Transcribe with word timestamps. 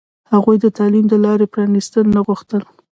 هغوی 0.31 0.55
د 0.61 0.65
تعلیم 0.77 1.05
د 1.09 1.13
لارې 1.25 1.45
پرانستل 1.53 2.05
نه 2.15 2.21
غوښتل. 2.27 2.61